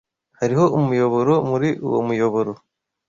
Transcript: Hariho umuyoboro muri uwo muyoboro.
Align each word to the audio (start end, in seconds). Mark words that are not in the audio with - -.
Hariho 0.39 0.65
umuyoboro 0.77 1.33
muri 1.49 1.69
uwo 1.87 1.99
muyoboro. 2.07 2.51